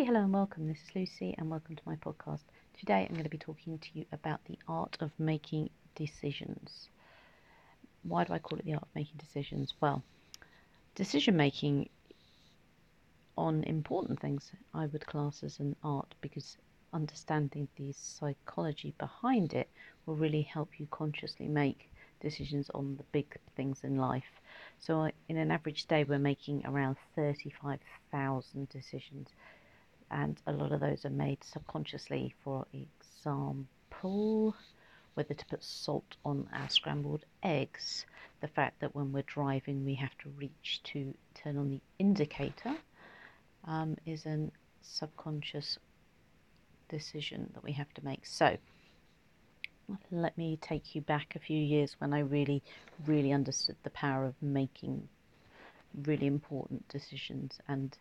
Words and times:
Hey, 0.00 0.06
hello, 0.06 0.20
and 0.20 0.32
welcome. 0.32 0.66
This 0.66 0.78
is 0.78 0.96
Lucy, 0.96 1.34
and 1.36 1.50
welcome 1.50 1.76
to 1.76 1.82
my 1.84 1.94
podcast. 1.96 2.44
Today, 2.72 3.02
I'm 3.06 3.12
going 3.12 3.24
to 3.24 3.28
be 3.28 3.36
talking 3.36 3.78
to 3.78 3.88
you 3.92 4.06
about 4.12 4.42
the 4.46 4.58
art 4.66 4.96
of 5.00 5.10
making 5.18 5.68
decisions. 5.94 6.88
Why 8.02 8.24
do 8.24 8.32
I 8.32 8.38
call 8.38 8.58
it 8.58 8.64
the 8.64 8.72
art 8.72 8.84
of 8.84 8.94
making 8.94 9.18
decisions? 9.18 9.74
Well, 9.78 10.02
decision 10.94 11.36
making 11.36 11.90
on 13.36 13.62
important 13.64 14.20
things 14.20 14.50
I 14.72 14.86
would 14.86 15.04
class 15.04 15.42
as 15.42 15.60
an 15.60 15.76
art 15.84 16.14
because 16.22 16.56
understanding 16.94 17.68
the 17.76 17.92
psychology 17.92 18.94
behind 18.96 19.52
it 19.52 19.68
will 20.06 20.16
really 20.16 20.40
help 20.40 20.80
you 20.80 20.86
consciously 20.90 21.46
make 21.46 21.90
decisions 22.22 22.70
on 22.70 22.96
the 22.96 23.04
big 23.12 23.36
things 23.54 23.84
in 23.84 23.98
life. 23.98 24.40
So, 24.78 25.02
uh, 25.02 25.10
in 25.28 25.36
an 25.36 25.50
average 25.50 25.84
day, 25.88 26.04
we're 26.04 26.18
making 26.18 26.64
around 26.64 26.96
35,000 27.14 28.70
decisions 28.70 29.28
and 30.10 30.40
a 30.46 30.52
lot 30.52 30.72
of 30.72 30.80
those 30.80 31.04
are 31.04 31.10
made 31.10 31.42
subconsciously. 31.44 32.34
For 32.42 32.66
example, 32.72 34.54
whether 35.14 35.34
to 35.34 35.46
put 35.46 35.62
salt 35.62 36.16
on 36.24 36.48
our 36.52 36.68
scrambled 36.68 37.24
eggs, 37.42 38.06
the 38.40 38.48
fact 38.48 38.80
that 38.80 38.94
when 38.94 39.12
we're 39.12 39.22
driving 39.22 39.84
we 39.84 39.94
have 39.94 40.16
to 40.18 40.28
reach 40.30 40.80
to 40.84 41.14
turn 41.34 41.56
on 41.56 41.68
the 41.68 41.80
indicator 41.98 42.76
um, 43.64 43.96
is 44.06 44.26
a 44.26 44.50
subconscious 44.82 45.78
decision 46.88 47.50
that 47.54 47.62
we 47.62 47.72
have 47.72 47.92
to 47.94 48.04
make. 48.04 48.26
So, 48.26 48.56
let 50.10 50.38
me 50.38 50.56
take 50.60 50.94
you 50.94 51.00
back 51.00 51.34
a 51.34 51.40
few 51.40 51.58
years 51.58 51.96
when 51.98 52.12
I 52.12 52.20
really, 52.20 52.62
really 53.06 53.32
understood 53.32 53.76
the 53.82 53.90
power 53.90 54.24
of 54.24 54.34
making 54.40 55.08
really 56.04 56.26
important 56.26 56.88
decisions 56.88 57.58
and 57.66 57.96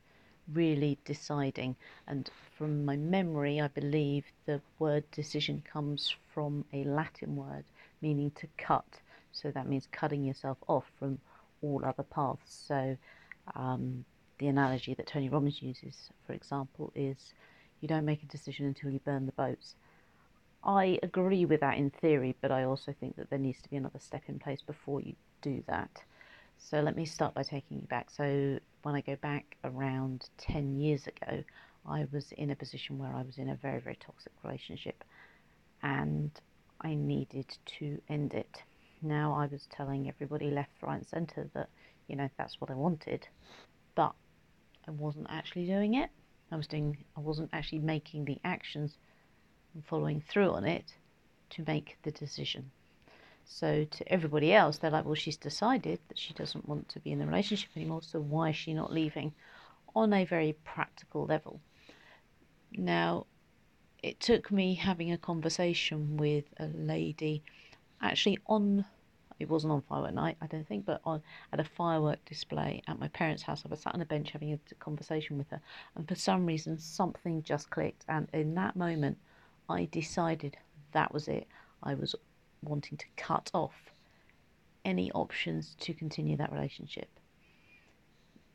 really 0.53 0.97
deciding. 1.05 1.75
And 2.07 2.29
from 2.57 2.85
my 2.85 2.95
memory, 2.95 3.61
I 3.61 3.67
believe 3.67 4.25
the 4.45 4.61
word 4.79 5.03
decision 5.11 5.63
comes 5.71 6.15
from 6.33 6.65
a 6.73 6.83
Latin 6.83 7.35
word 7.35 7.65
meaning 8.01 8.31
to 8.31 8.47
cut. 8.57 9.01
So 9.31 9.51
that 9.51 9.67
means 9.67 9.87
cutting 9.91 10.23
yourself 10.23 10.57
off 10.67 10.85
from 10.97 11.19
all 11.61 11.83
other 11.85 12.03
paths. 12.03 12.63
So 12.67 12.97
um, 13.55 14.05
the 14.37 14.47
analogy 14.47 14.93
that 14.93 15.07
Tony 15.07 15.29
Robbins 15.29 15.61
uses, 15.61 16.09
for 16.25 16.33
example, 16.33 16.91
is 16.95 17.33
you 17.81 17.87
don't 17.87 18.05
make 18.05 18.23
a 18.23 18.27
decision 18.27 18.65
until 18.65 18.89
you 18.89 18.99
burn 18.99 19.25
the 19.25 19.31
boats. 19.33 19.75
I 20.63 20.99
agree 21.03 21.45
with 21.45 21.61
that 21.61 21.77
in 21.77 21.89
theory, 21.89 22.35
but 22.41 22.51
I 22.51 22.63
also 22.63 22.93
think 22.99 23.15
that 23.15 23.29
there 23.29 23.39
needs 23.39 23.61
to 23.61 23.69
be 23.69 23.77
another 23.77 23.99
step 23.99 24.23
in 24.27 24.39
place 24.39 24.61
before 24.61 25.01
you 25.01 25.15
do 25.41 25.63
that. 25.67 26.03
So 26.57 26.81
let 26.81 26.95
me 26.95 27.05
start 27.05 27.33
by 27.33 27.43
taking 27.43 27.77
you 27.77 27.87
back. 27.87 28.09
So 28.11 28.59
when 28.83 28.95
I 28.95 29.01
go 29.01 29.15
back 29.17 29.57
around 29.63 30.29
10 30.37 30.79
years 30.79 31.07
ago, 31.07 31.43
I 31.85 32.07
was 32.11 32.31
in 32.33 32.51
a 32.51 32.55
position 32.55 32.97
where 32.97 33.13
I 33.13 33.23
was 33.23 33.37
in 33.37 33.49
a 33.49 33.55
very, 33.55 33.79
very 33.79 33.97
toxic 33.99 34.31
relationship 34.43 35.03
and 35.81 36.31
I 36.81 36.95
needed 36.95 37.57
to 37.79 38.01
end 38.09 38.33
it. 38.33 38.61
Now 39.01 39.33
I 39.33 39.47
was 39.47 39.67
telling 39.71 40.07
everybody 40.07 40.51
left, 40.51 40.81
right, 40.81 40.97
and 40.97 41.07
centre 41.07 41.49
that, 41.53 41.69
you 42.07 42.15
know, 42.15 42.29
that's 42.37 42.59
what 42.59 42.69
I 42.69 42.75
wanted, 42.75 43.27
but 43.95 44.13
I 44.87 44.91
wasn't 44.91 45.27
actually 45.29 45.65
doing 45.65 45.95
it. 45.95 46.09
I 46.51 46.55
was 46.55 46.67
doing, 46.67 46.97
I 47.15 47.19
wasn't 47.19 47.49
actually 47.53 47.79
making 47.79 48.25
the 48.25 48.39
actions 48.43 48.97
and 49.73 49.85
following 49.85 50.21
through 50.21 50.51
on 50.51 50.65
it 50.65 50.93
to 51.51 51.63
make 51.67 51.97
the 52.03 52.11
decision. 52.11 52.71
So 53.51 53.83
to 53.83 54.13
everybody 54.13 54.53
else, 54.53 54.77
they're 54.77 54.91
like, 54.91 55.05
well, 55.05 55.15
she's 55.15 55.35
decided 55.35 55.99
that 56.07 56.19
she 56.19 56.33
doesn't 56.35 56.69
want 56.69 56.87
to 56.89 56.99
be 56.99 57.11
in 57.11 57.17
the 57.17 57.25
relationship 57.25 57.71
anymore, 57.75 58.03
so 58.03 58.19
why 58.19 58.49
is 58.49 58.55
she 58.55 58.75
not 58.75 58.93
leaving? 58.93 59.33
On 59.95 60.13
a 60.13 60.23
very 60.23 60.53
practical 60.63 61.25
level. 61.25 61.59
Now, 62.71 63.25
it 64.03 64.19
took 64.19 64.51
me 64.51 64.75
having 64.75 65.11
a 65.11 65.17
conversation 65.17 66.15
with 66.15 66.45
a 66.57 66.67
lady, 66.67 67.41
actually 68.01 68.37
on, 68.45 68.85
it 69.39 69.49
wasn't 69.49 69.73
on 69.73 69.81
firework 69.81 70.13
night, 70.13 70.37
I 70.41 70.45
don't 70.45 70.67
think, 70.67 70.85
but 70.85 71.01
on 71.03 71.23
at 71.51 71.59
a 71.59 71.63
firework 71.63 72.23
display 72.25 72.83
at 72.87 72.99
my 72.99 73.07
parents' 73.07 73.41
house. 73.41 73.63
I 73.65 73.69
was 73.69 73.79
sat 73.81 73.95
on 73.95 74.01
a 74.01 74.05
bench 74.05 74.29
having 74.29 74.53
a 74.53 74.75
conversation 74.75 75.39
with 75.39 75.49
her, 75.49 75.59
and 75.95 76.07
for 76.07 76.15
some 76.15 76.45
reason, 76.45 76.77
something 76.77 77.41
just 77.41 77.71
clicked, 77.71 78.05
and 78.07 78.29
in 78.31 78.53
that 78.55 78.75
moment, 78.75 79.17
I 79.67 79.85
decided 79.91 80.55
that 80.91 81.11
was 81.11 81.27
it. 81.27 81.47
I 81.81 81.95
was 81.95 82.15
wanting 82.61 82.97
to 82.97 83.05
cut 83.15 83.49
off 83.53 83.91
any 84.85 85.11
options 85.11 85.75
to 85.79 85.93
continue 85.93 86.37
that 86.37 86.51
relationship. 86.51 87.09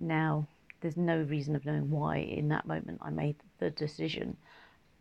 Now, 0.00 0.46
there's 0.80 0.96
no 0.96 1.22
reason 1.22 1.56
of 1.56 1.64
knowing 1.64 1.90
why 1.90 2.18
in 2.18 2.48
that 2.48 2.66
moment 2.66 2.98
I 3.02 3.10
made 3.10 3.36
the 3.58 3.70
decision, 3.70 4.36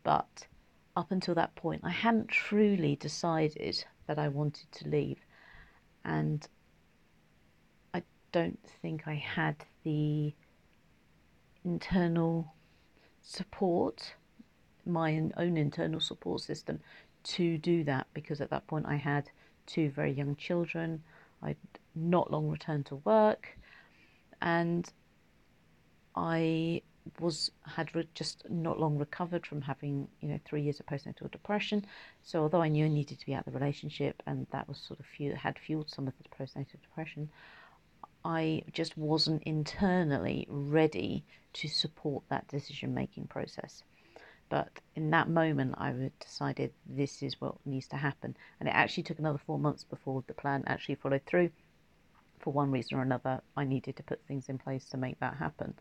but 0.04 0.48
up 0.96 1.12
until 1.12 1.36
that 1.36 1.56
point, 1.56 1.82
I 1.84 1.90
hadn't 1.90 2.28
truly 2.28 2.96
decided 2.96 3.84
that 4.08 4.20
I 4.20 4.28
wanted 4.28 4.72
to 4.74 4.90
leave, 4.90 5.20
and 6.06 6.48
I 7.94 8.04
don't 8.32 8.60
think 8.82 9.08
I 9.08 9.16
had 9.16 9.66
the 9.84 10.34
internal 11.66 12.54
support, 13.22 14.16
my 14.86 15.30
own 15.38 15.58
internal 15.58 16.00
support 16.00 16.42
system 16.42 16.80
to 17.24 17.58
do 17.58 17.84
that 17.86 18.08
because 18.14 18.42
at 18.42 18.50
that 18.50 18.68
point 18.68 18.86
I 18.88 18.96
had 18.96 19.30
two 19.66 19.90
very 19.90 20.12
young 20.12 20.36
children. 20.36 21.04
I'd 21.42 21.58
not 21.96 22.32
long 22.32 22.50
returned 22.50 22.86
to 22.88 22.96
work, 22.98 23.58
and 24.42 24.92
I 26.16 26.82
was 27.20 27.52
had 27.66 27.94
re- 27.96 28.08
just 28.14 28.50
not 28.50 28.80
long 28.80 28.98
recovered 28.98 29.46
from 29.46 29.62
having 29.62 30.08
you 30.22 30.30
know 30.30 30.40
three 30.46 30.62
years 30.62 30.80
of 30.80 30.86
postnatal 30.86 31.30
depression. 31.32 31.86
So 32.24 32.42
although 32.42 32.62
I 32.62 32.70
knew 32.70 32.86
I 32.86 32.90
needed 32.90 33.20
to 33.20 33.26
be 33.26 33.34
out 33.34 33.46
of 33.46 33.54
the 33.54 33.60
relationship, 33.60 34.24
and 34.26 34.48
that 34.52 34.68
was 34.68 34.78
sort 34.78 35.00
of 35.00 35.06
fuel, 35.06 35.36
had 35.36 35.60
fueled 35.60 35.90
some 35.90 36.08
of 36.08 36.14
the 36.18 36.30
postnatal 36.30 36.82
depression, 36.82 37.30
I 38.24 38.64
just 38.72 38.98
wasn't 38.98 39.44
internally 39.44 40.48
ready 40.50 41.24
to 41.54 41.68
support 41.68 42.24
that 42.30 42.48
decision 42.48 42.94
making 42.94 43.28
process. 43.28 43.84
But 44.54 44.82
in 44.96 45.10
that 45.10 45.30
moment, 45.30 45.74
I 45.80 46.12
decided 46.20 46.74
this 46.86 47.24
is 47.24 47.42
what 47.42 47.56
needs 47.66 47.88
to 47.88 47.96
happen. 47.96 48.38
And 48.60 48.70
it 48.70 48.76
actually 48.76 49.02
took 49.02 49.18
another 49.18 49.40
four 49.40 49.58
months 49.58 49.84
before 49.84 50.24
the 50.28 50.36
plan 50.36 50.64
actually 50.68 50.94
followed 50.94 51.26
through. 51.26 51.50
For 52.38 52.54
one 52.54 52.70
reason 52.70 53.00
or 53.00 53.02
another, 53.02 53.42
I 53.58 53.64
needed 53.64 53.96
to 53.96 54.04
put 54.04 54.24
things 54.28 54.50
in 54.50 54.60
place 54.60 54.86
to 54.90 54.98
make 54.98 55.20
that 55.22 55.38
happen. 55.38 55.74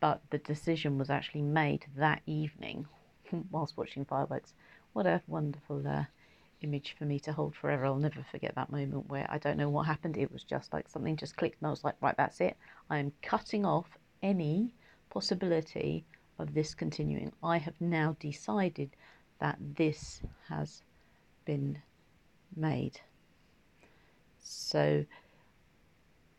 But 0.00 0.22
the 0.30 0.38
decision 0.38 0.96
was 0.96 1.10
actually 1.10 1.42
made 1.42 1.84
that 1.94 2.22
evening 2.24 2.86
whilst 3.50 3.76
watching 3.76 4.06
fireworks. 4.06 4.54
What 4.94 5.06
a 5.06 5.20
wonderful 5.26 5.86
uh, 5.86 6.04
image 6.62 6.96
for 6.98 7.04
me 7.04 7.20
to 7.20 7.34
hold 7.34 7.54
forever. 7.54 7.84
I'll 7.84 7.96
never 7.96 8.24
forget 8.30 8.54
that 8.54 8.72
moment 8.72 9.10
where 9.10 9.26
I 9.28 9.36
don't 9.36 9.58
know 9.58 9.68
what 9.68 9.84
happened. 9.84 10.16
It 10.16 10.32
was 10.32 10.42
just 10.42 10.72
like 10.72 10.88
something 10.88 11.18
just 11.18 11.36
clicked, 11.36 11.60
and 11.60 11.66
I 11.66 11.70
was 11.70 11.84
like, 11.84 11.96
right, 12.00 12.16
that's 12.16 12.40
it. 12.40 12.56
I 12.88 12.96
am 12.96 13.12
cutting 13.20 13.66
off 13.66 13.98
any 14.22 14.72
possibility 15.10 16.06
of 16.38 16.54
this 16.54 16.74
continuing. 16.74 17.32
I 17.42 17.58
have 17.58 17.80
now 17.80 18.16
decided 18.20 18.90
that 19.40 19.58
this 19.60 20.20
has 20.48 20.82
been 21.44 21.78
made. 22.56 23.00
So, 24.42 25.04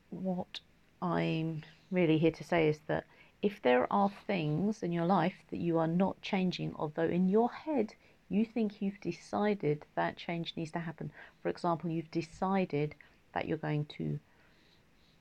what 0.09 0.59
I'm 1.01 1.63
really 1.91 2.17
here 2.17 2.31
to 2.31 2.43
say 2.43 2.69
is 2.69 2.79
that 2.87 3.05
if 3.41 3.61
there 3.61 3.91
are 3.91 4.09
things 4.27 4.81
in 4.81 4.91
your 4.91 5.05
life 5.05 5.35
that 5.51 5.57
you 5.57 5.77
are 5.77 5.87
not 5.87 6.21
changing, 6.21 6.73
although 6.77 7.03
in 7.03 7.29
your 7.29 7.51
head 7.51 7.93
you 8.29 8.43
think 8.43 8.81
you've 8.81 8.99
decided 9.01 9.85
that 9.95 10.17
change 10.17 10.53
needs 10.55 10.71
to 10.71 10.79
happen, 10.79 11.11
for 11.43 11.49
example, 11.49 11.89
you've 11.89 12.09
decided 12.11 12.95
that 13.33 13.47
you're 13.47 13.57
going 13.57 13.85
to 13.85 14.19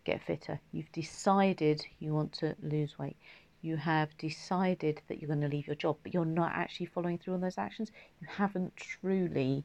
get 0.04 0.22
fitter, 0.22 0.60
you've 0.72 0.92
decided 0.92 1.84
you 1.98 2.14
want 2.14 2.32
to 2.32 2.54
lose 2.62 2.98
weight, 2.98 3.16
you 3.64 3.76
have 3.76 4.16
decided 4.18 5.00
that 5.08 5.20
you're 5.20 5.28
going 5.28 5.40
to 5.40 5.48
leave 5.48 5.66
your 5.66 5.76
job, 5.76 5.96
but 6.02 6.12
you're 6.12 6.24
not 6.24 6.52
actually 6.54 6.86
following 6.86 7.18
through 7.18 7.34
on 7.34 7.40
those 7.40 7.58
actions, 7.58 7.90
you 8.20 8.26
haven't 8.28 8.76
truly 8.76 9.64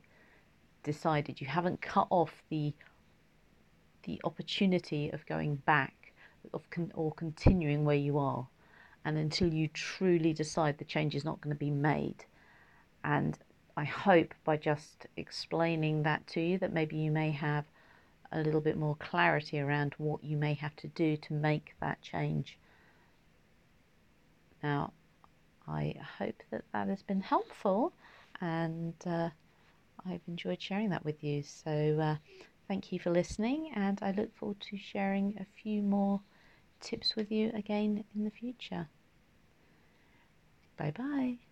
decided. 0.83 1.41
You 1.41 1.47
haven't 1.47 1.81
cut 1.81 2.07
off 2.09 2.43
the 2.49 2.73
the 4.03 4.21
opportunity 4.23 5.09
of 5.09 5.25
going 5.25 5.55
back 5.57 6.13
of 6.53 6.67
con- 6.69 6.91
or 6.95 7.11
continuing 7.11 7.83
where 7.83 7.97
you 7.97 8.17
are. 8.17 8.47
And 9.03 9.17
until 9.17 9.53
you 9.53 9.67
truly 9.67 10.31
decide 10.31 10.77
the 10.77 10.85
change 10.85 11.13
is 11.15 11.25
not 11.25 11.41
going 11.41 11.53
to 11.53 11.59
be 11.59 11.71
made. 11.71 12.25
And 13.03 13.37
i 13.77 13.83
hope 13.85 14.33
by 14.43 14.57
just 14.57 15.07
explaining 15.15 16.03
that 16.03 16.25
to 16.27 16.41
you 16.41 16.57
that 16.57 16.73
maybe 16.73 16.97
you 16.97 17.11
may 17.11 17.31
have 17.31 17.63
a 18.31 18.39
little 18.41 18.59
bit 18.59 18.77
more 18.77 18.95
clarity 18.95 19.59
around 19.59 19.93
what 19.97 20.21
you 20.23 20.35
may 20.35 20.53
have 20.53 20.75
to 20.75 20.87
do 20.89 21.15
to 21.15 21.33
make 21.33 21.75
that 21.79 22.01
change 22.01 22.57
now, 24.63 24.93
I 25.67 25.95
hope 26.17 26.41
that 26.51 26.63
that 26.73 26.87
has 26.87 27.03
been 27.03 27.21
helpful 27.21 27.93
and 28.41 28.95
uh, 29.05 29.29
I've 30.05 30.21
enjoyed 30.27 30.61
sharing 30.61 30.89
that 30.89 31.05
with 31.05 31.23
you. 31.23 31.43
So, 31.43 31.99
uh, 31.99 32.15
thank 32.67 32.91
you 32.91 32.99
for 32.99 33.11
listening, 33.11 33.71
and 33.75 33.99
I 34.01 34.11
look 34.11 34.35
forward 34.35 34.59
to 34.61 34.77
sharing 34.77 35.37
a 35.39 35.45
few 35.61 35.81
more 35.81 36.21
tips 36.81 37.15
with 37.15 37.31
you 37.31 37.51
again 37.55 38.03
in 38.15 38.23
the 38.23 38.31
future. 38.31 38.89
Bye 40.77 40.91
bye. 40.91 41.48